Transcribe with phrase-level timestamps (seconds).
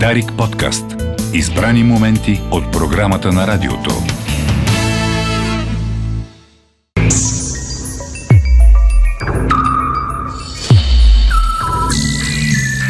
[0.00, 0.84] Дарик подкаст.
[1.32, 3.90] Избрани моменти от програмата на радиото.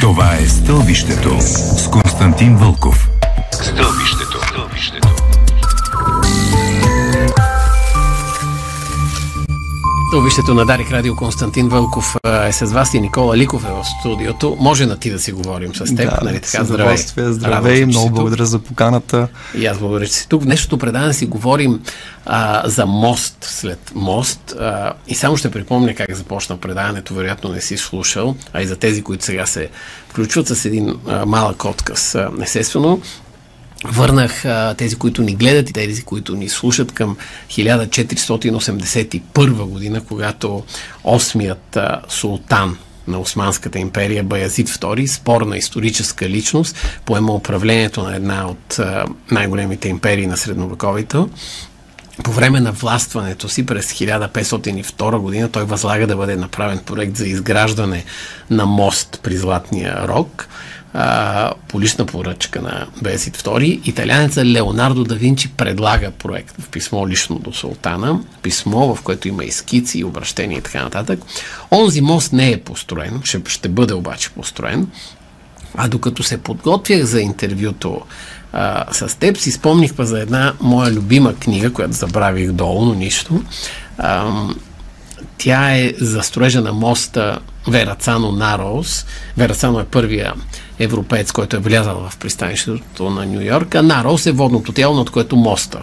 [0.00, 3.13] Това е Стълбището с Константин Вълков.
[10.14, 12.16] Обището на Дарик Радио Константин Вълков
[12.46, 14.56] е с вас и Никола Ликов е в студиото.
[14.60, 16.64] Може на ти да си говорим с теб, да, нали така?
[16.64, 16.96] Здравей.
[17.16, 19.28] Здравей, много благодаря за поканата.
[19.54, 20.42] И аз благодаря, че си тук.
[20.42, 21.80] В днешното предаване си говорим
[22.26, 24.54] а, за мост след мост.
[24.60, 28.76] А, и само ще припомня как започна предаването, вероятно не си слушал, а и за
[28.76, 29.68] тези, които сега се
[30.08, 32.14] включват с един а, малък отказ.
[32.14, 33.00] А, естествено,
[33.84, 37.16] Върнах а, тези, които ни гледат и тези, които ни слушат към
[37.48, 40.62] 1481 година, когато
[41.04, 42.76] осмият а, султан
[43.08, 49.88] на Османската империя Баязид II, спорна историческа личност, поема управлението на една от а, най-големите
[49.88, 51.28] империи на средновековието.
[52.24, 57.26] По време на властването си през 1502 година той възлага да бъде направен проект за
[57.26, 58.04] изграждане
[58.50, 60.48] на мост при Златния рог–
[60.94, 67.08] а, по лична поръчка на Бесит II, италянеца Леонардо да Винчи предлага проект в писмо
[67.08, 71.20] лично до султана, писмо, в което има и скици, и обращения и така нататък.
[71.70, 74.88] Онзи мост не е построен, ще, ще бъде обаче построен,
[75.76, 78.00] а докато се подготвях за интервюто
[78.52, 82.94] а, с теб, си спомних па за една моя любима книга, която забравих долу, но
[82.94, 83.42] нищо.
[83.98, 84.32] А,
[85.44, 86.22] тя е за
[86.62, 89.06] на моста Верацано Нарос.
[89.36, 90.32] Верацано е първия
[90.78, 95.10] европеец, който е влязал в пристанището на Нью Йорк, а Нарос е водното тяло, над
[95.10, 95.78] което моста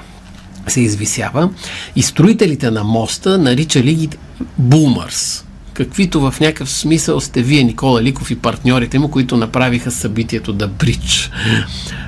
[0.67, 1.49] се извисява.
[1.95, 4.09] И строителите на моста наричали ги
[4.57, 10.53] бумърс, каквито в някакъв смисъл сте вие, Никола Ликов и партньорите му, които направиха събитието
[10.53, 11.31] да Бридж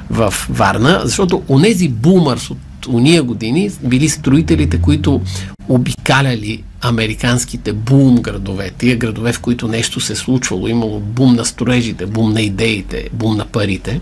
[0.09, 5.21] в Варна, защото онези бумърс от уния години били строителите, които
[5.69, 12.05] обикаляли американските бум градове, тия градове, в които нещо се случвало, имало бум на строежите,
[12.05, 14.01] бум на идеите, бум на парите.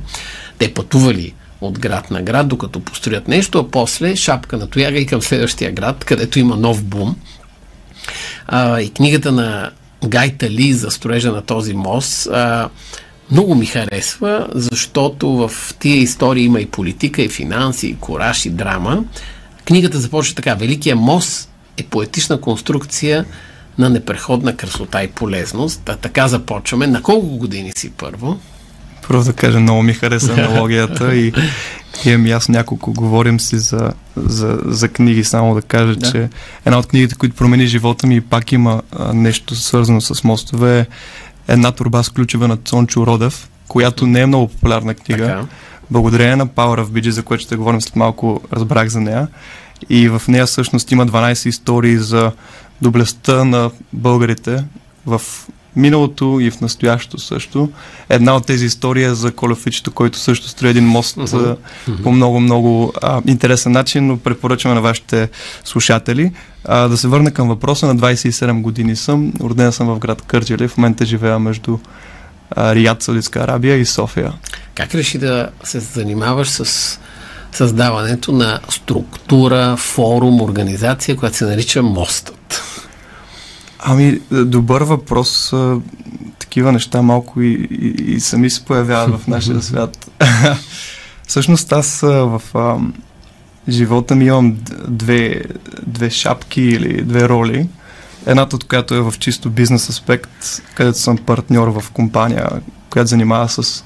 [0.58, 5.06] Те пътували от град на град, докато построят нещо, а после шапка на тояга и
[5.06, 7.16] към следващия град, където има нов бум.
[8.48, 9.72] А, и книгата на
[10.06, 12.70] Гайта Ли за строежа на този мост а,
[13.32, 18.50] много ми харесва, защото в тия истории има и политика, и финанси, и кораж, и
[18.50, 19.04] драма.
[19.66, 20.56] Книгата започва така.
[20.56, 23.26] Великия мост е поетична конструкция
[23.78, 25.90] на непреходна красота и полезност.
[25.90, 26.88] А така започваме.
[26.88, 28.40] На колко години си първо?
[29.08, 31.34] Първо да кажа, много ми хареса аналогията и
[32.06, 36.12] имам аз няколко, говорим си за, за, за книги, само да кажа, да.
[36.12, 36.30] че
[36.66, 40.80] една от книгите, които промени живота ми и пак има а, нещо свързано с мостове
[40.80, 40.86] е
[41.48, 45.28] една турба с ключове на Цончо Родев, която не е много популярна книга.
[45.28, 45.46] Така.
[45.92, 49.28] Благодарение на Power of BG, за което ще говорим след малко, разбрах за нея.
[49.90, 52.32] И в нея всъщност има 12 истории за
[52.82, 54.64] доблестта на българите
[55.06, 55.22] в
[55.76, 57.70] миналото и в настоящето също.
[58.10, 61.58] Една от тези истории е за Колефичето, който също строи един мост uh-huh.
[62.04, 62.94] по много-много
[63.28, 65.30] интересен начин, но препоръчваме на вашите
[65.64, 66.32] слушатели.
[66.66, 67.88] А, да се върна към въпроса.
[67.88, 69.34] На 27 години съм.
[69.42, 70.68] Роден съм в град Кърджали.
[70.68, 71.78] В момента живея между
[72.52, 74.34] а, Рият, Саудитска Арабия и София.
[74.76, 77.00] Как реши да се занимаваш с
[77.52, 82.64] създаването на структура, форум, организация, която се нарича Мостът?
[83.84, 85.54] Ами, добър въпрос.
[86.40, 90.12] Такива неща малко и, и, и сами се появяват в нашия свят.
[91.28, 92.78] Всъщност аз в а,
[93.70, 95.44] живота ми имам две,
[95.88, 97.70] две шапки или две роли.
[98.26, 102.50] Едната от която е в чисто бизнес аспект, където съм партньор в компания,
[102.90, 103.84] която занимава с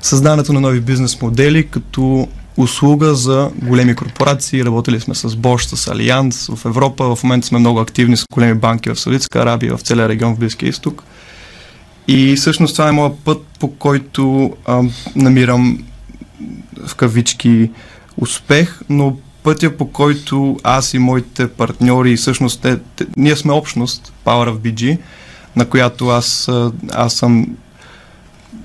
[0.00, 2.28] създаването на нови бизнес модели, като
[2.60, 4.64] услуга за големи корпорации.
[4.64, 7.16] Работили сме с Bosch, с Алианс в Европа.
[7.16, 10.38] В момента сме много активни с големи банки в Саудитска Арабия, в целия регион в
[10.38, 11.02] Близкия изток.
[12.08, 14.82] И всъщност това е моят път, по който а,
[15.16, 15.84] намирам
[16.86, 17.70] в кавички
[18.16, 24.12] успех, но пътя по който аз и моите партньори, всъщност те, те, ние сме общност,
[24.24, 24.98] Power of BG,
[25.56, 26.50] на която аз,
[26.92, 27.46] аз съм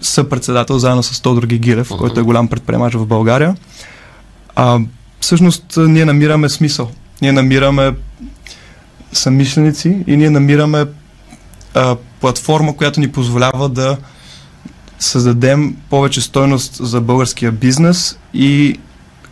[0.02, 1.98] съпредседател заедно с Тодор Гигилев, uh-huh.
[1.98, 3.56] който е голям предприемач в България.
[4.56, 4.80] А,
[5.20, 6.92] всъщност ние намираме смисъл.
[7.22, 7.96] Ние намираме
[9.14, 10.86] самишленици и ние намираме
[11.74, 13.98] а, платформа, която ни позволява да
[15.00, 18.80] създадем повече стойност за българския бизнес и,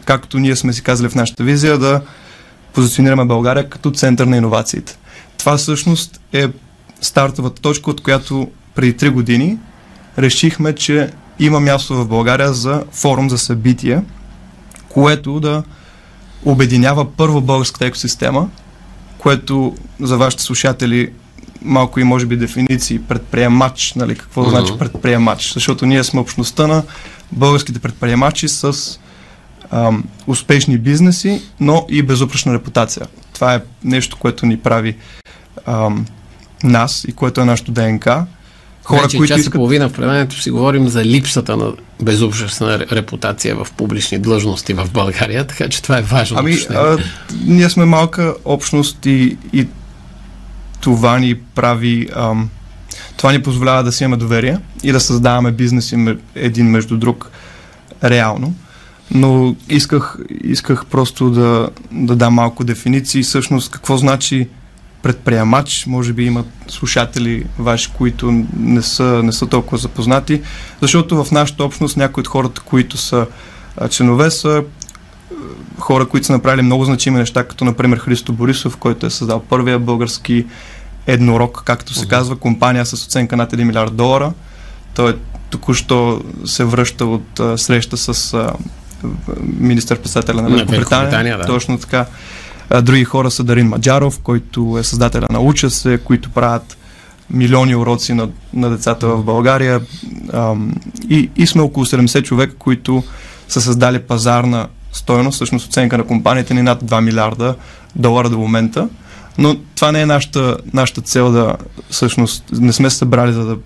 [0.05, 2.01] както ние сме си казали в нашата визия, да
[2.73, 4.97] позиционираме България като център на иновациите.
[5.37, 6.47] Това всъщност е
[7.01, 9.57] стартовата точка, от която преди 3 години
[10.17, 14.01] решихме, че има място в България за форум за събитие,
[14.89, 15.63] което да
[16.45, 18.49] обединява първо българската екосистема,
[19.17, 21.11] което за вашите слушатели
[21.61, 24.49] малко и може би дефиниции предприемач, нали, какво mm-hmm.
[24.49, 26.83] значи предприемач, защото ние сме общността на
[27.31, 28.99] българските предприемачи с
[29.71, 33.07] ам, успешни бизнеси, но и безупречна репутация.
[33.33, 34.95] Това е нещо, което ни прави
[35.65, 36.05] ам,
[36.63, 38.25] нас и което е нашето ДНК.
[38.83, 39.53] Хора, значи, които час искат...
[39.53, 44.89] и половина в предаването си говорим за липсата на безупречна репутация в публични длъжности в
[44.93, 46.37] България, така че това е важно.
[46.39, 46.97] Ами, а,
[47.45, 49.67] ние сме малка общност и, и
[50.81, 52.09] това ни прави...
[52.15, 52.49] Ам,
[53.17, 57.31] това ни позволява да си имаме доверие и да създаваме бизнеси един между друг
[58.03, 58.53] реално.
[59.11, 63.23] Но исках, исках просто да, да дам малко дефиниции.
[63.23, 64.47] Всъщност, какво значи
[65.03, 70.41] предприемач, може би имат слушатели ваши, които не са, не са толкова запознати,
[70.81, 73.25] защото в нашата общност някои от хората, които са
[73.89, 74.63] членове, са
[75.79, 79.79] хора, които са направили много значими неща, като например Христо Борисов, който е създал първия
[79.79, 80.45] български
[81.07, 84.33] еднорог, както се казва, компания с оценка над 1 милиард долара.
[84.95, 85.17] Той
[85.49, 88.53] току-що се връща от а, среща с а,
[89.43, 91.37] министър-председателя на Великобритания.
[91.37, 91.45] Да.
[91.45, 92.05] Точно така.
[92.81, 96.77] Други хора са Дарин Маджаров, който е създателя на Уча се, които правят
[97.29, 99.81] милиони уроци на, на децата в България.
[100.33, 100.55] А,
[101.09, 103.03] и, и сме около 70 човека, които
[103.47, 107.55] са създали пазарна стоеност, всъщност оценка на компанията ни над 2 милиарда
[107.95, 108.89] долара до момента.
[109.37, 111.55] Но това не е нашата, нашата цел да,
[111.89, 113.57] всъщност, не сме събрали за да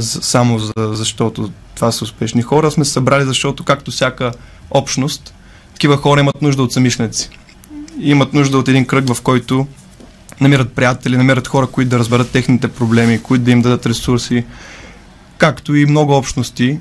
[0.00, 4.32] само за, защото това са успешни хора, сме събрали, защото както всяка
[4.70, 5.34] общност,
[5.72, 7.30] такива хора имат нужда от самишници.
[8.00, 9.66] Имат нужда от един кръг, в който
[10.40, 14.44] намират приятели, намират хора, които да разберат техните проблеми, които да им дадат ресурси,
[15.38, 16.78] както и много общности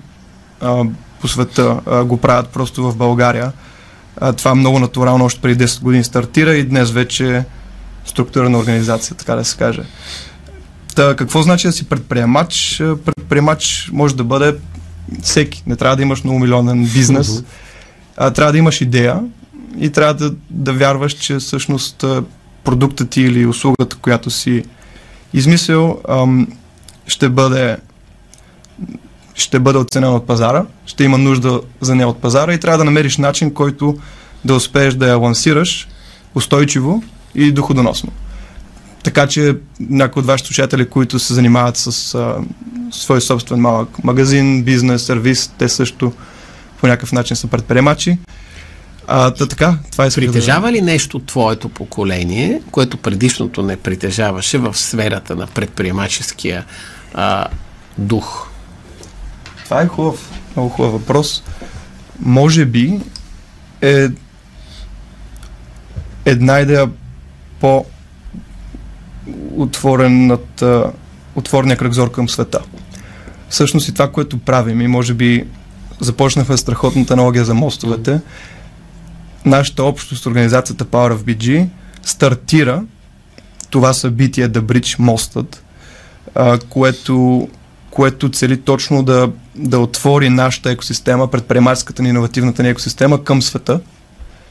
[0.61, 0.83] а,
[1.21, 3.51] по света а, го правят просто в България.
[4.17, 7.43] А, това много натурално още преди 10 години стартира и днес вече
[8.05, 9.83] структура на организация, така да се каже.
[10.95, 12.77] Та, какво значи да си предприемач?
[13.05, 14.55] Предприемач може да бъде
[15.21, 15.63] всеки.
[15.67, 17.43] Не трябва да имаш много милионен бизнес.
[18.17, 19.19] А, трябва да имаш идея
[19.79, 22.06] и трябва да, да вярваш, че всъщност
[22.63, 24.63] продуктът ти или услугата, която си
[25.33, 26.00] измислил,
[27.07, 27.77] ще бъде
[29.35, 32.83] ще бъде оценен от пазара, ще има нужда за нея от пазара и трябва да
[32.83, 33.97] намериш начин, който
[34.45, 35.88] да успееш да я лансираш
[36.35, 37.03] устойчиво
[37.35, 38.12] и доходоносно.
[39.03, 42.35] Така че някои от вашите слушатели, които се занимават с а,
[42.91, 46.13] свой собствен малък магазин, бизнес, сервис, те също
[46.79, 48.18] по някакъв начин са предприемачи.
[49.13, 50.73] А, та, така, това е Притежава да...
[50.73, 56.65] ли нещо твоето поколение, което предишното не притежаваше в сферата на предприемаческия
[57.13, 57.47] а,
[57.97, 58.47] дух?
[59.63, 61.43] Това е хубав, много хубав въпрос.
[62.19, 62.99] Може би
[63.81, 64.07] е
[66.25, 66.89] една идея
[67.59, 67.85] по
[69.55, 70.63] отворенът,
[71.35, 72.59] отворения кръгзор към света.
[73.49, 75.45] Всъщност и това, което правим и може би
[75.99, 78.19] започнахме страхотната аналогия за мостовете,
[79.45, 81.67] нашата общност, организацията Power of BG,
[82.03, 82.83] стартира
[83.69, 85.63] това събитие да брич мостът,
[86.35, 87.47] а, което,
[87.89, 93.80] което цели точно да, да отвори нашата екосистема, предприемаческата ни иновативната ни екосистема към света.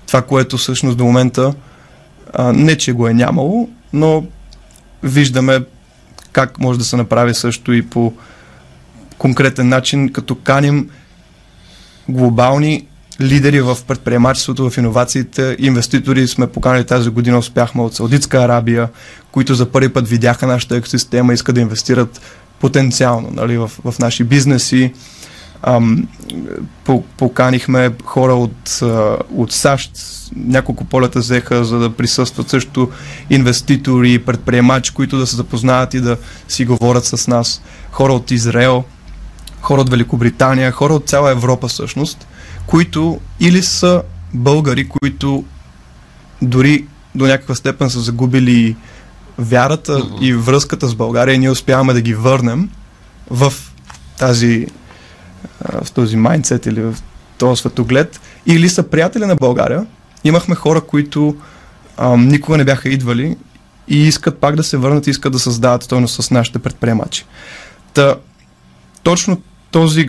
[0.06, 1.54] Това, което всъщност до момента
[2.32, 4.24] а, не, че го е нямало, но
[5.02, 5.60] виждаме
[6.32, 8.12] как може да се направи също и по
[9.18, 10.90] конкретен начин, като каним
[12.08, 12.86] глобални
[13.20, 15.56] лидери в предприемачеството, в иновациите.
[15.58, 18.88] Инвеститори сме поканали тази година, успяхме от Саудитска Арабия,
[19.32, 22.20] които за първи път видяха нашата екосистема, искат да инвестират
[22.60, 24.92] потенциално нали, в, в наши бизнеси.
[25.62, 26.08] Ам,
[27.16, 28.80] поканихме хора от,
[29.34, 29.90] от САЩ,
[30.36, 32.90] няколко полета взеха, за да присъстват също
[33.30, 36.16] инвеститори, предприемачи, които да се запознаят и да
[36.48, 37.62] си говорят с нас.
[37.90, 38.84] Хора от Израел,
[39.60, 42.26] хора от Великобритания, хора от цяла Европа всъщност,
[42.70, 44.02] които или са
[44.34, 45.44] българи, които
[46.42, 48.76] дори до някаква степен са загубили
[49.38, 50.20] вярата uh-huh.
[50.20, 52.70] и връзката с България и ние успяваме да ги върнем
[53.30, 53.52] в
[54.18, 54.66] тази
[55.82, 56.96] в този майндсет или в
[57.38, 59.86] този светоглед, или са приятели на България.
[60.24, 61.36] Имахме хора, които
[61.96, 63.36] ам, никога не бяха идвали
[63.88, 67.24] и искат пак да се върнат и искат да създават стойност с нашите предприемачи.
[67.94, 68.14] Та,
[69.02, 70.08] точно този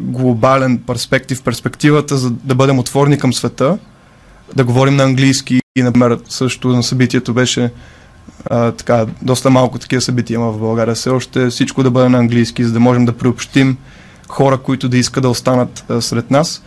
[0.00, 3.78] глобален перспектив, перспективата за да бъдем отворени към света,
[4.56, 7.70] да говорим на английски и, например, също на събитието беше
[8.50, 10.94] а, така, доста малко такива събития има в България.
[10.94, 13.76] Все още всичко да бъде на английски, за да можем да приобщим
[14.28, 16.62] хора, които да искат да останат а, сред нас.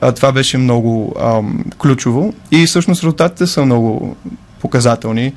[0.00, 1.40] А, това беше много а,
[1.78, 4.16] ключово и всъщност резултатите са много
[4.60, 5.32] показателни.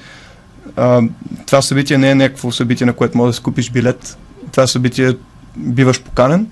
[0.75, 1.01] А,
[1.45, 4.17] това събитие не е някакво събитие, на което можеш да купиш билет.
[4.51, 5.15] Това събитие
[5.57, 6.47] биваш поканен.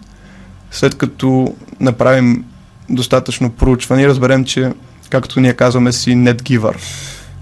[0.72, 2.46] След като направим
[2.90, 4.72] достатъчно проучване и разберем, че,
[5.10, 6.76] както ние казваме си, net giver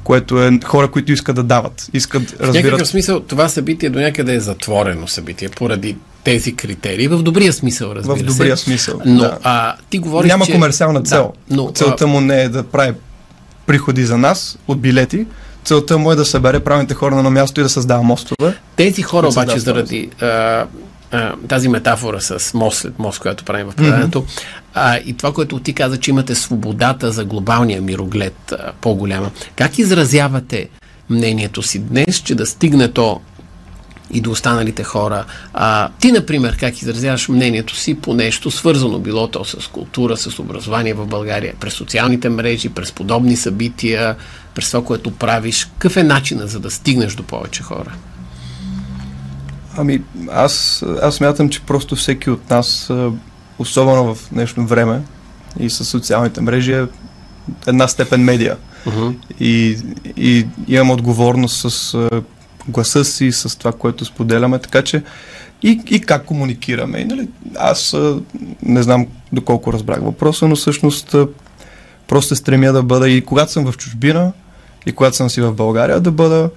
[0.10, 1.90] което е хора, които искат да дават.
[1.94, 2.64] Искат, разбират...
[2.64, 7.08] В някакъв смисъл това събитие до някъде е затворено събитие, поради тези критерии.
[7.08, 8.24] В добрия смисъл, разбира се.
[8.24, 8.64] В добрия се.
[8.64, 9.02] смисъл.
[9.06, 9.38] Но да.
[9.44, 10.52] а, ти говориш, Няма че...
[10.52, 11.34] комерциална цел.
[11.50, 12.94] Да, но, Целта му не е да прави
[13.66, 15.26] приходи за нас от билети.
[15.64, 18.56] Целта му е да събере правилните хора на място и да създава мостове.
[18.76, 20.66] Тези хора обаче заради а,
[21.48, 24.42] тази метафора с мост след мост, която правим в предаването, mm-hmm.
[24.74, 29.32] а, и това, което ти каза, че имате свободата за глобалния мироглед а, по-голяма.
[29.56, 30.70] Как изразявате
[31.10, 33.22] мнението си днес, че да стигне то
[34.12, 35.26] и до останалите хора.
[35.54, 40.40] А, ти, например, как изразяваш мнението си по нещо свързано, било то с култура, с
[40.40, 44.16] образование в България, през социалните мрежи, през подобни събития,
[44.56, 45.66] през това, което правиш.
[45.66, 47.92] Какъв е начинът за да стигнеш до повече хора?
[49.82, 52.92] Ами, аз, аз мятам, че просто всеки от нас,
[53.60, 55.02] особено в днешно време
[55.60, 56.86] и с социалните мрежи, е
[57.68, 58.58] една степен медия.
[58.86, 59.16] Uh-huh.
[59.40, 59.78] И,
[60.18, 61.96] и имам отговорност с
[62.68, 65.04] гласа си, с това, което споделяме, така че
[65.64, 67.00] и, и как комуникираме.
[67.00, 67.96] И, нали, аз
[68.64, 71.16] не знам доколко разбрах въпроса, но всъщност
[72.08, 74.32] просто стремя да бъда и когато съм в чужбина,
[74.86, 76.50] и когато съм си в България, да бъда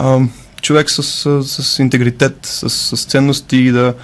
[0.00, 3.94] ам, човек с, с, с интегритет, с, с ценности и да,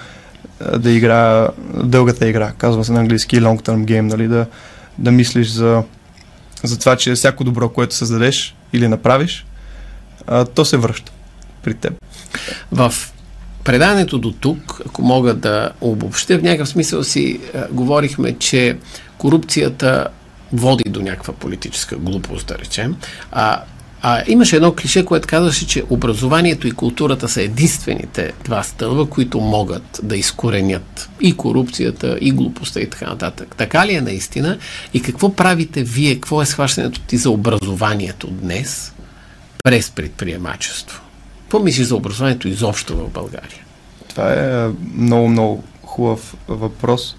[0.77, 1.47] да игра
[1.83, 2.51] дългата игра.
[2.57, 4.27] Казва се на английски long term game, нали?
[4.27, 4.45] да,
[4.97, 5.83] да мислиш за,
[6.63, 9.45] за това, че всяко добро, което създадеш или направиш,
[10.27, 11.11] а, то се връща
[11.63, 11.93] при теб.
[12.71, 12.93] В
[13.63, 18.77] предането до тук, ако мога да обобщя, в някакъв смисъл си а, говорихме, че
[19.17, 20.07] корупцията
[20.53, 22.95] води до някаква политическа глупост, да речем.
[23.31, 23.61] А,
[24.01, 29.39] а, имаше едно клише, което казваше, че образованието и културата са единствените два стълба, които
[29.39, 33.55] могат да изкоренят и корупцията, и глупостта и така нататък.
[33.57, 34.57] Така ли е наистина?
[34.93, 36.15] И какво правите вие?
[36.15, 38.93] Какво е схващането ти за образованието днес
[39.63, 41.01] през предприемачество?
[41.41, 43.63] Какво мислиш за образованието изобщо в България?
[44.09, 47.15] Това е много, много хубав въпрос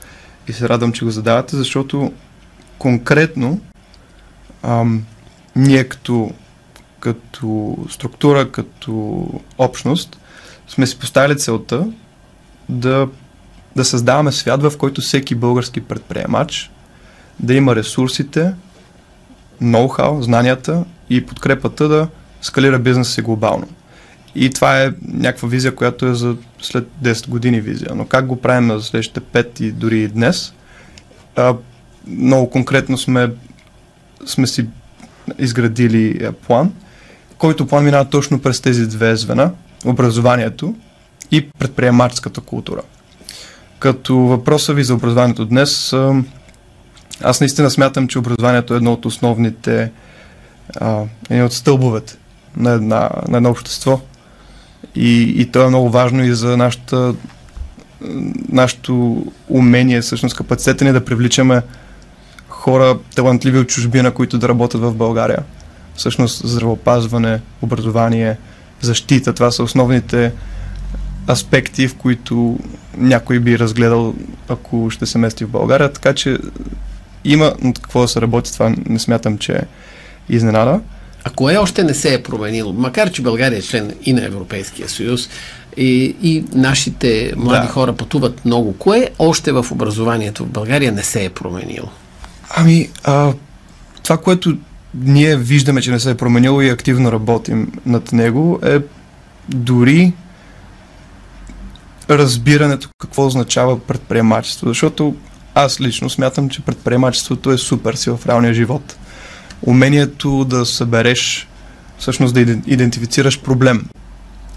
[0.48, 2.12] и се радвам, че го задавате, защото
[2.78, 3.60] конкретно
[4.62, 5.04] ам,
[5.56, 6.30] ние като
[7.00, 9.26] като структура, като
[9.58, 10.18] общност,
[10.68, 11.86] сме си поставили целта
[12.68, 13.08] да,
[13.76, 16.70] да създаваме свят, в който всеки български предприемач
[17.40, 18.54] да има ресурсите,
[19.62, 22.08] ноу-хау, знанията и подкрепата да
[22.40, 23.68] скалира бизнеса си глобално.
[24.34, 27.90] И това е някаква визия, която е за след 10 години визия.
[27.94, 30.52] Но как го правим за следващите 5 и дори и днес?
[31.36, 31.54] А,
[32.06, 33.32] много конкретно сме,
[34.26, 34.66] сме си
[35.38, 36.72] изградили план–
[37.38, 39.50] който план минава точно през тези две звена
[39.84, 40.74] образованието
[41.30, 42.82] и предприемаческата култура.
[43.78, 45.94] Като въпроса ви за образованието днес,
[47.22, 49.92] аз наистина смятам, че образованието е едно от основните,
[51.30, 52.16] едно от стълбовете
[52.56, 54.00] на, една, на едно общество.
[54.94, 57.14] И, и то е много важно и за нашата,
[58.48, 61.62] нашето умение, всъщност капацитета ни да привличаме
[62.48, 65.42] хора талантливи от чужбина, които да работят в България
[65.98, 68.36] всъщност здравопазване, образование,
[68.80, 69.32] защита.
[69.32, 70.32] Това са основните
[71.30, 72.58] аспекти, в които
[72.96, 74.14] някой би разгледал,
[74.48, 75.92] ако ще се мести в България.
[75.92, 76.38] Така че
[77.24, 79.62] има над какво да се работи, това не смятам, че е
[80.28, 80.80] изненада.
[81.24, 82.72] А кое още не се е променило?
[82.72, 85.28] Макар, че България е член и на Европейския съюз,
[85.76, 87.72] и, и нашите млади да.
[87.72, 88.72] хора пътуват много.
[88.72, 91.88] Кое още в образованието в България не се е променило?
[92.50, 93.32] Ами, а,
[94.02, 94.56] това, което
[95.02, 98.78] ние виждаме, че не се е променило и активно работим над него, е
[99.48, 100.12] дори
[102.10, 104.68] разбирането какво означава предприемачество.
[104.68, 105.16] Защото
[105.54, 108.96] аз лично смятам, че предприемачеството е супер си в реалния живот.
[109.62, 111.48] Умението да събереш,
[111.98, 113.86] всъщност да идентифицираш проблем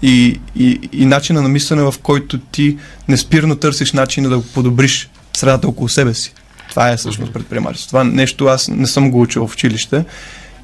[0.02, 5.68] и, и, и начина на мислене, в който ти неспирно търсиш начина да подобриш средата
[5.68, 6.34] около себе си.
[6.72, 7.88] Това е всъщност предприемачество.
[7.88, 10.04] Това нещо аз не съм го учил в училище.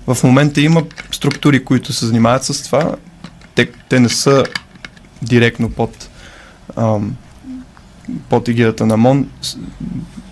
[0.07, 2.95] В момента има структури, които се занимават с това.
[3.55, 4.45] Те, те не са
[5.23, 6.09] директно под,
[6.77, 7.17] ам,
[8.29, 9.27] под егидата на МОН,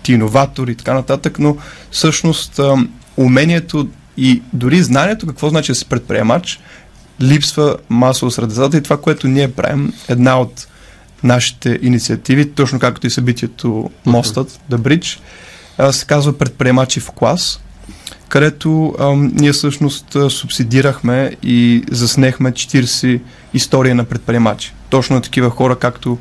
[0.03, 1.57] ти иноватори и така нататък, но
[1.91, 6.59] всъщност ам, умението и дори знанието какво значи да си предприемач
[7.21, 10.67] липсва масово сред децата и това, което ние правим, една от
[11.23, 15.19] нашите инициативи, точно както и събитието Мостът, The Bridge,
[15.91, 17.59] се казва Предприемачи в клас,
[18.29, 23.21] където а, ние всъщност субсидирахме и заснехме 40
[23.53, 24.73] истории на предприемачи.
[24.89, 26.17] Точно такива хора, както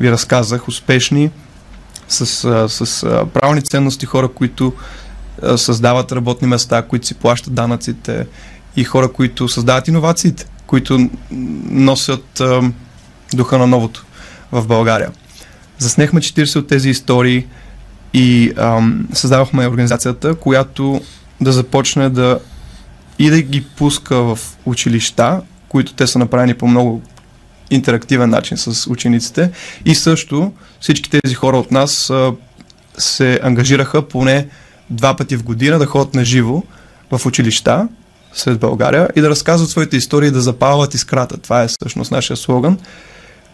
[0.00, 1.30] ви разказах, успешни,
[2.08, 2.26] с,
[2.68, 4.72] с а, правилни ценности, хора, които
[5.56, 8.26] създават работни места, които си плащат данъците
[8.76, 11.10] и хора, които създават иновациите, които
[11.70, 12.72] носят а,
[13.34, 14.04] духа на новото
[14.52, 15.10] в България.
[15.78, 17.46] Заснехме 40 от тези истории
[18.14, 21.00] и ам, създавахме организацията, която
[21.40, 22.38] да започне да
[23.18, 27.02] и да ги пуска в училища, които те са направени по много
[27.70, 29.50] интерактивен начин с учениците
[29.84, 32.32] и също всички тези хора от нас а,
[32.98, 34.48] се ангажираха поне
[34.90, 36.62] два пъти в година да ходят на живо
[37.10, 37.88] в училища
[38.32, 41.36] сред България и да разказват своите истории, да запалват искрата.
[41.36, 42.78] Това е всъщност нашия слоган.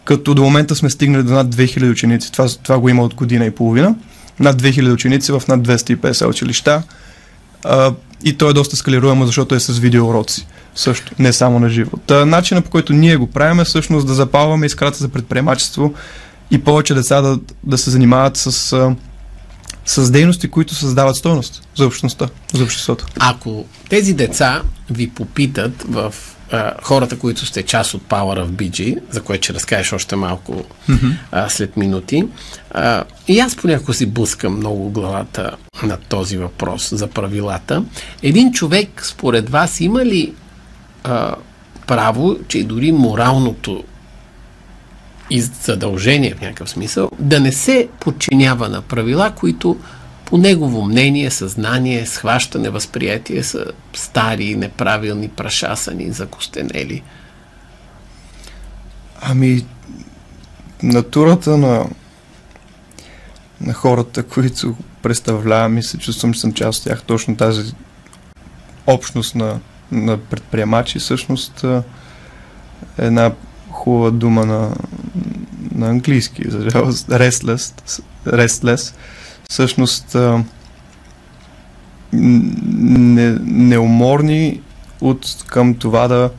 [0.03, 2.31] Като до момента сме стигнали до над 2000 ученици.
[2.31, 3.95] Това, това го има от година и половина.
[4.39, 6.83] Над 2000 ученици в над 250 училища.
[7.63, 10.47] А, и то е доста скалируемо, защото е с видеоуроци.
[10.75, 11.97] Също, не само на живо.
[11.97, 15.93] Та, начинът по който ние го правим е всъщност да запалваме искрата за предприемачество
[16.51, 18.51] и повече деца да, да се занимават с,
[19.85, 23.05] с дейности, които създават стойност за общността, за обществото.
[23.19, 26.13] Ако тези деца ви попитат в
[26.51, 30.63] а, хората, които сте част от Power of BG, за което ще разкажеш още малко
[30.89, 31.17] mm-hmm.
[31.31, 32.27] а, след минути.
[32.71, 35.51] А, и аз понякога си блъскам много главата
[35.83, 37.83] на този въпрос за правилата.
[38.23, 40.33] Един човек, според вас, има ли
[41.03, 41.35] а,
[41.87, 43.83] право, че дори моралното
[45.29, 49.77] и задължение в някакъв смисъл, да не се подчинява на правила, които
[50.27, 57.03] по негово мнение, съзнание, схващане, възприятие са стари, неправилни, прашасани, закостенели?
[59.21, 59.65] Ами,
[60.83, 61.85] натурата на,
[63.61, 67.73] на хората, които представлявам и се чувствам, че съм част от тях, точно тази
[68.87, 69.59] общност на,
[69.91, 71.81] на предприемачи, всъщност е
[72.97, 73.31] една
[73.71, 74.75] хубава дума на,
[75.75, 78.93] на английски, за жалост, restless, restless
[79.49, 80.15] всъщност
[82.13, 84.61] не, неуморни
[85.01, 86.29] от към това да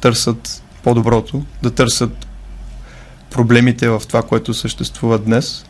[0.00, 2.26] търсят по-доброто, да търсят
[3.30, 5.64] проблемите в това, което съществува днес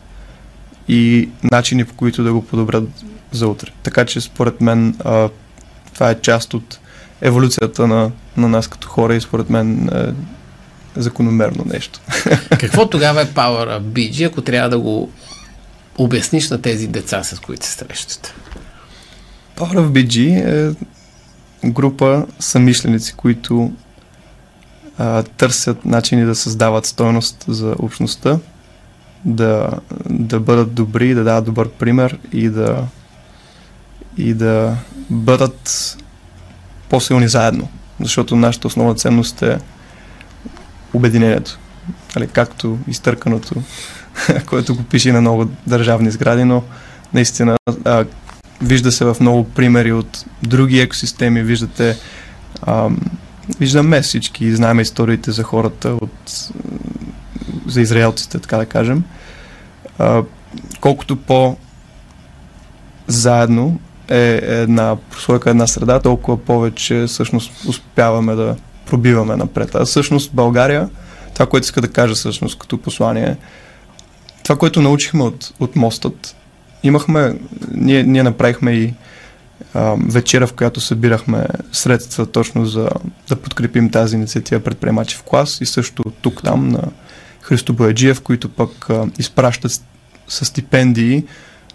[0.87, 2.89] и начини по които да го подобрят
[3.31, 3.71] за утре.
[3.83, 5.29] Така че според мен а,
[5.93, 6.79] това е част от
[7.21, 10.13] еволюцията на, на нас като хора и според мен е
[10.95, 11.99] закономерно нещо.
[12.49, 15.11] Какво тогава е Power BG, ако трябва да го
[15.97, 18.33] обясниш на тези деца, с които се срещате?
[19.57, 20.75] Power of BG е
[21.69, 23.71] група самишленици, които
[24.97, 28.39] а, търсят начини да създават стойност за общността,
[29.25, 29.69] да,
[30.09, 32.87] да бъдат добри, да дават добър пример и да,
[34.17, 34.77] и да
[35.09, 35.97] бъдат
[36.89, 37.67] по-силни заедно.
[37.99, 39.59] Защото нашата основна ценност е
[40.93, 41.59] обединението.
[42.15, 43.55] Али, както изтърканото
[44.45, 46.63] което го пише на много държавни сгради, но
[47.13, 48.05] наистина а,
[48.61, 51.97] вижда се в много примери от други екосистеми, виждате
[52.61, 52.89] а,
[53.59, 56.49] виждаме всички, знаем историите за хората от
[57.67, 59.03] за израелците, така да кажем.
[59.99, 60.23] А,
[60.79, 61.57] колкото по
[63.07, 69.75] заедно е една прослойка, една среда, толкова повече всъщност успяваме да пробиваме напред.
[69.75, 70.89] А всъщност България,
[71.33, 73.37] това, което иска да кажа всъщност като послание,
[74.43, 76.35] това, което научихме от, от мостът,
[76.83, 77.35] имахме,
[77.71, 78.93] ние, ние направихме и
[79.73, 82.89] а, вечера, в която събирахме средства точно за
[83.29, 86.81] да подкрепим тази инициатива предприемачи в клас и също тук там на
[87.41, 89.81] Христо Бояджиев, които пък а, изпращат
[90.27, 91.23] с стипендии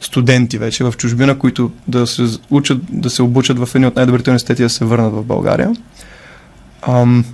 [0.01, 4.31] студенти вече в чужбина, които да се учат, да се обучат в едни от най-добрите
[4.31, 5.73] университети да се върнат в България.
[6.83, 7.25] Ам,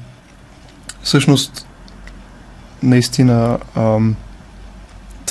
[1.02, 1.66] всъщност,
[2.82, 4.16] наистина, ам,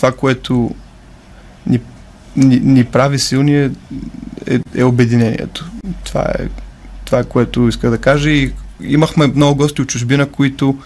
[0.01, 0.75] това, което
[1.67, 1.79] ни,
[2.35, 3.71] ни, ни прави силни е,
[4.47, 5.71] е, е обединението.
[6.03, 6.47] Това е,
[7.05, 10.77] това е което иска да кажа и имахме много гости от чужбина, които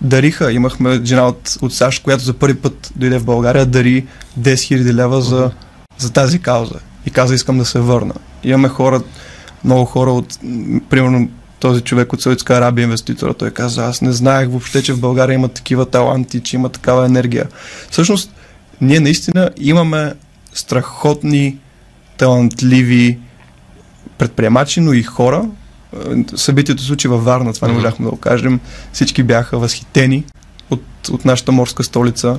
[0.00, 0.52] дариха.
[0.52, 4.06] Имахме жена от, от САЩ, която за първи път дойде в България, дари
[4.40, 5.50] 10 000 лева за,
[5.98, 6.78] за тази кауза.
[7.06, 8.14] И каза, искам да се върна.
[8.44, 9.02] Имаме хора,
[9.64, 10.38] много хора от,
[10.90, 11.28] примерно,
[11.60, 15.34] този човек от Саудитска Арабия, инвеститора, той каза, аз не знаех въобще, че в България
[15.34, 17.46] има такива таланти, че има такава енергия.
[17.90, 18.30] Всъщност,
[18.80, 20.12] ние наистина имаме
[20.54, 21.58] страхотни,
[22.16, 23.18] талантливи
[24.18, 25.44] предприемачи, но и хора.
[26.36, 28.60] Събитието се случи във Варна, това не можахме да го кажем.
[28.92, 30.24] Всички бяха възхитени
[30.70, 32.38] от, от нашата морска столица.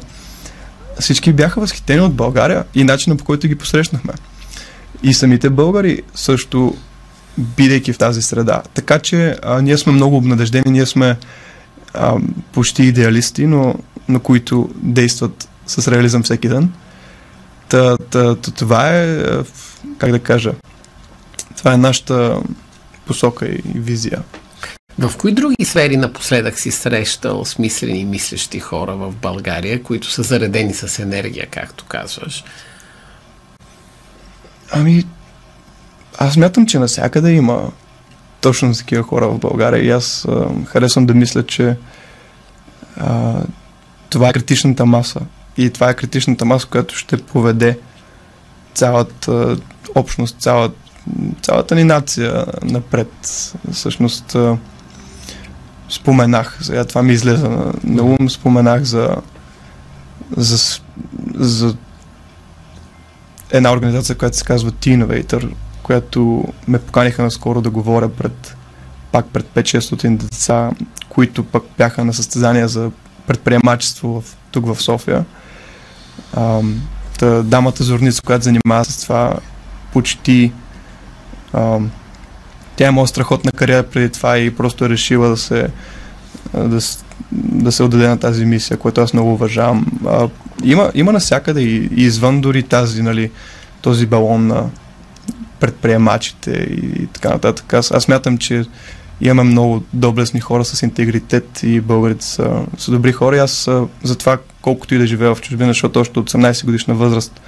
[1.00, 4.14] Всички бяха възхитени от България и начина по който ги посрещнахме.
[5.04, 6.76] И самите българи също,
[7.38, 8.62] бидейки в тази среда.
[8.74, 11.18] Така че а, ние сме много обнадеждени, ние сме
[11.94, 12.16] а,
[12.52, 13.76] почти идеалисти, но
[14.10, 16.74] на които действат с реализъм всеки ден.
[17.70, 19.24] Та, та, та, това е,
[19.98, 20.54] как да кажа,
[21.58, 22.42] това е нашата
[23.06, 24.24] посока и визия.
[25.00, 30.24] В кои други сфери напоследък си срещал смислени и мислещи хора в България, които са
[30.24, 32.44] заредени с енергия, както казваш?
[34.72, 35.04] Ами,
[36.18, 37.72] аз мятам, че навсякъде има
[38.42, 41.78] точно такива хора в България и аз а, харесвам да мисля, че
[42.98, 43.42] а,
[44.10, 45.20] това е критичната маса.
[45.58, 47.80] И това е критичната маса, която ще поведе
[48.74, 49.58] цялата
[49.96, 50.76] общност, цялата,
[51.42, 53.12] цялата ни нация напред.
[53.72, 54.36] Всъщност,
[55.90, 57.48] споменах, сега това ми излезе
[57.84, 59.16] на, ум, споменах за,
[60.38, 60.80] за,
[61.36, 61.76] за
[63.50, 68.56] една организация, която се казва T-Innovator, която ме поканиха наскоро да говоря пред
[69.12, 70.72] пак пред 5-600 деца,
[71.10, 72.92] които пък бяха на състезания за
[73.28, 75.26] предприемачество в, тук в София.
[76.36, 76.62] А,
[77.20, 79.34] та, дамата Зорница, която занимава с това
[79.94, 80.52] почти
[81.54, 81.80] а,
[82.76, 85.68] тя има страхотна кариера преди това и просто е решила да се
[86.54, 86.80] да,
[87.32, 89.86] да се отдаде на тази мисия, което аз много уважавам.
[90.08, 90.28] А,
[90.64, 93.32] има, има навсякъде и, и извън дори тази, нали,
[93.82, 94.70] този балон на
[95.60, 97.74] предприемачите и, и така нататък.
[97.74, 98.66] Аз, аз мятам, че
[99.22, 103.36] имаме много доблестни хора с интегритет и българите са, са добри хора.
[103.36, 103.70] И аз
[104.04, 107.42] затова, колкото и да живея в чужбина, защото още от 18 годишна възраст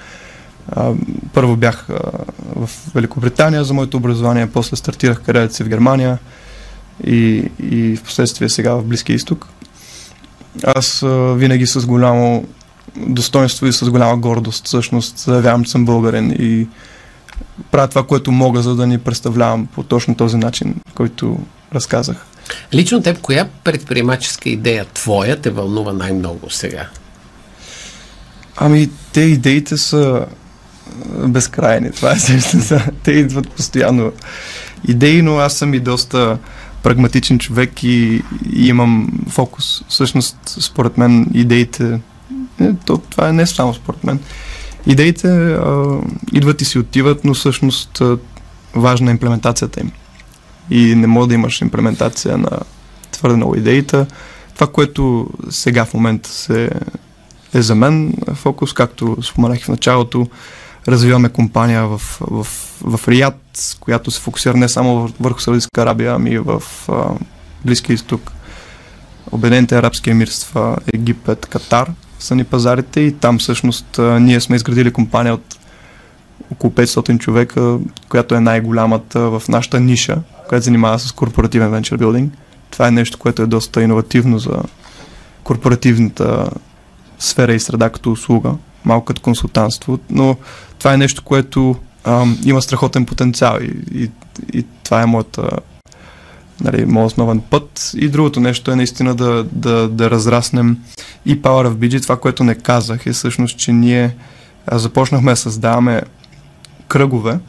[0.72, 0.94] а,
[1.34, 2.00] първо бях а,
[2.56, 6.18] в Великобритания за моето образование, после стартирах кариерата си в Германия
[7.04, 9.48] и, и в последствие сега в Близкия изток.
[10.64, 12.46] Аз а, винаги с голямо
[12.96, 16.68] достоинство и с голяма гордост всъщност заявявам, че съм българен и
[17.72, 21.40] правя това, което мога, за да ни представлявам по точно този начин, който
[21.76, 22.18] разказах.
[22.74, 26.90] Лично теб, коя предприемаческа идея твоя те вълнува най-много сега?
[28.58, 30.26] Ами, те идеите са
[31.28, 31.92] безкрайни.
[31.92, 32.58] Това е също.
[33.04, 34.12] Те идват постоянно
[34.88, 36.38] идеи, но аз съм и доста
[36.84, 39.84] прагматичен човек и, и имам фокус.
[39.88, 42.00] Всъщност, според мен, идеите,
[42.62, 44.20] е, то, това е не само според мен,
[44.86, 46.00] идеите а,
[46.34, 48.18] идват и си отиват, но всъщност а,
[48.76, 49.92] важна е имплементацията им.
[50.70, 52.50] И не може да имаш имплементация на
[53.12, 54.06] твърде много идеите.
[54.54, 56.70] Това, което сега в момента се
[57.54, 60.28] е за мен фокус, както споменах в началото,
[60.88, 62.48] развиваме компания в, в,
[62.82, 66.64] в Рият, която се фокусира не само върху Саудитска Арабия, ами в
[67.66, 68.32] Близкия изток,
[69.32, 75.34] Обединените арабски емирства, Египет, Катар са ни пазарите и там всъщност ние сме изградили компания
[75.34, 75.58] от
[76.52, 77.78] около 500 човека,
[78.10, 80.18] която е най-голямата в нашата ниша,
[80.48, 82.30] която занимава с корпоративен venture building.
[82.72, 84.64] Това е нещо, което е доста иновативно за
[85.44, 86.50] корпоративната
[87.20, 88.54] сфера и среда като услуга,
[88.86, 90.38] малко като консултантство, но
[90.80, 94.12] това е нещо, което а, има страхотен потенциал и, и,
[94.54, 95.50] и това е моята
[96.62, 97.92] нали, моят основен път.
[97.96, 100.78] И другото нещо е наистина да, да, да разраснем
[101.26, 102.02] и Power of BG.
[102.04, 104.16] Това, което не казах е всъщност, че ние
[104.72, 106.02] започнахме да създаваме
[106.88, 107.40] кръгове,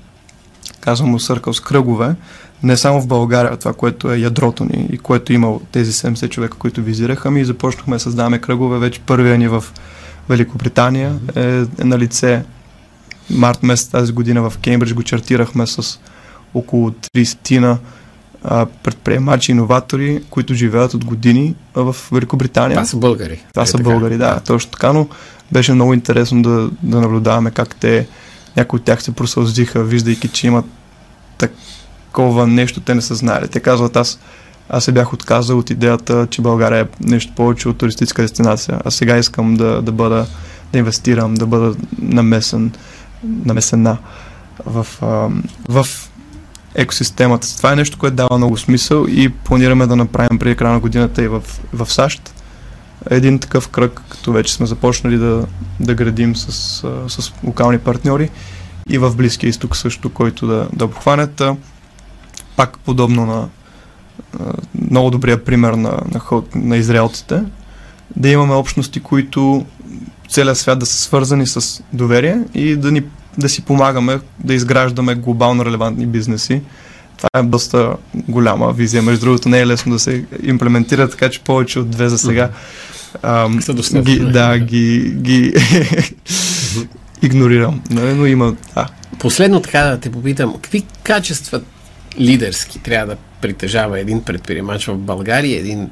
[0.81, 2.15] казвам му с кръгове,
[2.63, 6.59] не само в България, това, което е ядрото ни и което има тези 70 човека,
[6.59, 8.79] които визирах, ами започнахме да създаваме кръгове.
[8.79, 9.65] Вече първия ни в
[10.29, 12.45] Великобритания е, е на лице
[13.31, 15.99] март месец тази година в Кембридж го чартирахме с
[16.55, 17.77] около 30
[18.83, 22.77] предприемачи, иноватори, които живеят от години в Великобритания.
[22.77, 23.41] Това са българи.
[23.53, 23.91] Това е, са така.
[23.91, 25.09] българи, да, точно така, но
[25.53, 28.07] беше много интересно да, да наблюдаваме как те,
[28.57, 30.65] някои от тях се просълзиха, виждайки, че имат
[32.09, 33.49] такова нещо, те не са знали.
[33.49, 34.19] Те казват, аз,
[34.69, 38.91] аз се бях отказал от идеята, че България е нещо повече от туристическа дестинация, а
[38.91, 40.27] сега искам да, да бъда,
[40.73, 42.73] да инвестирам, да бъда намесен
[43.45, 43.97] намесена
[44.67, 44.87] в,
[45.69, 45.87] в
[46.75, 47.57] екосистемата.
[47.57, 51.23] Това е нещо, което дава много смисъл и планираме да направим преди края на годината
[51.23, 51.43] и в,
[51.73, 52.35] в САЩ
[53.11, 55.47] един такъв кръг, като вече сме започнали да,
[55.81, 56.53] да градим с,
[57.09, 58.31] с локални партньори
[58.89, 61.43] и в Близкия изток също, който да, да обхванят.
[62.59, 63.49] Пак подобно на
[64.91, 67.43] много добрия пример на, на, на израелците,
[68.17, 69.67] да имаме общности, които
[70.29, 73.03] целият свят да са свързани с доверие и да, ни,
[73.39, 76.63] да си помагаме да изграждаме глобално релевантни бизнеси.
[77.17, 79.03] Това е доста голяма визия.
[79.03, 82.51] Между другото, не е лесно да се имплементира, така че повече от две за сега
[83.23, 83.59] ам,
[84.03, 85.55] ги, да, ги, ги
[87.23, 87.83] игнорирам.
[87.91, 88.87] Но има, да.
[89.19, 91.61] Последно така да те попитам, какви качества
[92.21, 95.91] лидерски трябва да притежава един предприемач в България, един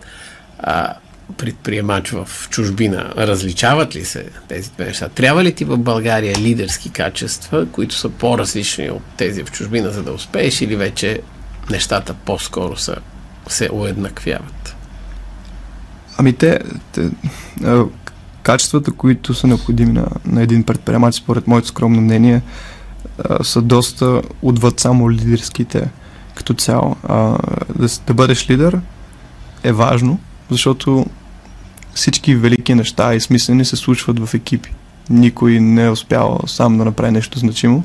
[0.59, 0.95] а,
[1.37, 3.13] предприемач в чужбина?
[3.17, 5.09] Различават ли се тези две неща?
[5.09, 10.03] Трябва ли ти в България лидерски качества, които са по-различни от тези в чужбина, за
[10.03, 11.21] да успееш или вече
[11.71, 12.97] нещата по-скоро са,
[13.49, 14.77] се уеднаквяват?
[16.19, 16.61] Ами те,
[16.93, 17.11] те
[17.65, 17.85] а,
[18.43, 22.43] качествата, които са необходими на, на един предприемач, според моето скромно мнение,
[23.25, 25.89] а, са доста отвъд само лидерските
[26.47, 26.97] като цяло.
[27.09, 27.39] А,
[27.79, 28.81] да, да бъдеш лидер
[29.63, 30.19] е важно,
[30.51, 31.07] защото
[31.95, 34.73] всички велики неща и смислени се случват в екипи.
[35.11, 37.85] Никой не е успял сам да направи нещо значимо.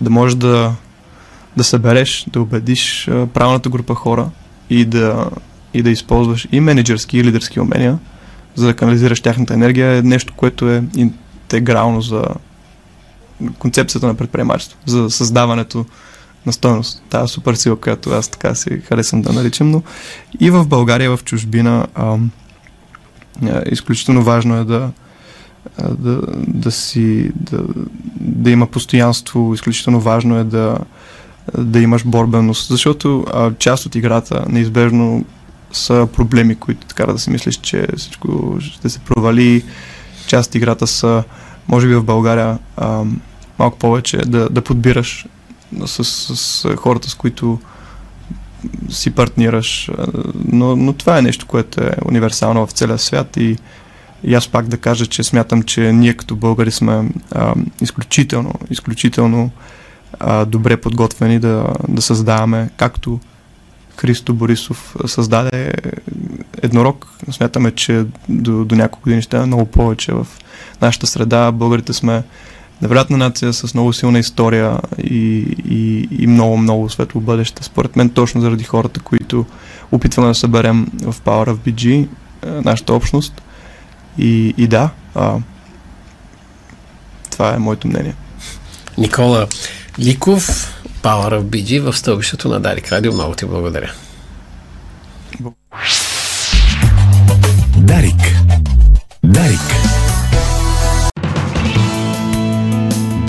[0.00, 0.74] Да можеш да,
[1.56, 4.30] да събереш, да убедиш правилната група хора
[4.70, 5.30] и да,
[5.74, 7.98] и да използваш и менеджерски, и лидерски умения,
[8.54, 12.24] за да канализираш тяхната енергия е нещо, което е интегрално за
[13.58, 15.84] концепцията на предприемачество, за създаването
[16.46, 17.02] на стойност.
[17.10, 19.82] Тази супер сила, която аз така си харесвам да наричам, но
[20.40, 22.30] и в България, в чужбина, ам,
[23.46, 24.90] е, изключително важно е да,
[25.78, 27.62] а, да, да си да,
[28.20, 30.78] да има постоянство, изключително важно е да,
[31.58, 35.24] да имаш борбеност, защото а, част от играта неизбежно
[35.72, 39.64] са проблеми, които така да си мислиш, че всичко ще се провали.
[40.26, 41.22] Част от играта са,
[41.68, 43.04] може би в България, а,
[43.58, 45.26] малко повече да, да подбираш
[45.86, 47.58] с, с, с хората, с които
[48.88, 49.90] си партнираш.
[50.52, 53.56] Но, но това е нещо, което е универсално в целия свят и,
[54.24, 59.50] и аз пак да кажа, че смятам, че ние като българи сме а, изключително, изключително
[60.20, 63.20] а, добре подготвени да, да създаваме, както
[63.96, 65.72] Христо Борисов създаде
[66.62, 67.06] еднорог.
[67.30, 70.26] Смятаме, че до, до няколко години ще е много повече в
[70.82, 71.52] нашата среда.
[71.52, 72.22] Българите сме
[72.82, 77.64] невероятна нация с много силна история и, и, и много, много светло бъдеще.
[77.64, 79.46] Според мен точно заради хората, които
[79.92, 82.08] опитваме да съберем в Power of BG,
[82.42, 83.42] е, нашата общност.
[84.18, 85.36] И, и да, а,
[87.30, 88.14] това е моето мнение.
[88.98, 89.46] Никола
[89.98, 93.12] Ликов, Power of BG в стълбището на Дарик Радио.
[93.12, 93.92] Много ти благодаря.
[97.76, 98.20] Дарик.
[99.24, 99.79] Дарик.